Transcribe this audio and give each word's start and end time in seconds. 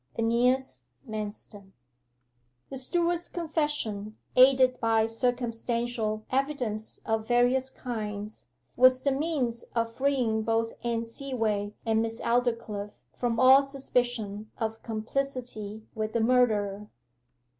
'AENEAS 0.17 0.81
MANSTON.' 1.05 1.73
The 2.71 2.77
steward's 2.79 3.29
confession, 3.29 4.17
aided 4.35 4.79
by 4.79 5.05
circumstantial 5.05 6.25
evidence 6.31 6.97
of 7.05 7.27
various 7.27 7.69
kinds, 7.69 8.47
was 8.75 9.01
the 9.01 9.11
means 9.11 9.61
of 9.75 9.93
freeing 9.93 10.41
both 10.41 10.73
Anne 10.83 11.03
Seaway 11.03 11.75
and 11.85 12.01
Miss 12.01 12.19
Aldclyffe 12.19 12.95
from 13.15 13.39
all 13.39 13.61
suspicion 13.61 14.49
of 14.57 14.81
complicity 14.81 15.83
with 15.93 16.13
the 16.13 16.19
murderer. 16.21 16.89